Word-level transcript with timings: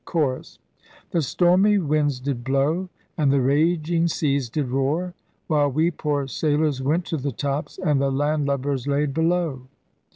Chorus, 0.03 0.57
The 1.11 1.21
stormy 1.21 1.77
winds 1.77 2.19
did 2.19 2.43
blow. 2.43 2.89
And 3.19 3.31
the 3.31 3.39
raging 3.39 4.07
seas 4.07 4.49
did 4.49 4.69
roar. 4.69 5.13
While 5.45 5.69
we 5.69 5.91
poor 5.91 6.25
Sailors 6.25 6.81
went 6.81 7.05
to 7.05 7.17
the 7.17 7.31
tops 7.31 7.77
And 7.77 8.01
the 8.01 8.11
land 8.11 8.47
lubbers 8.47 8.87
laid 8.87 9.13
below. 9.13 9.67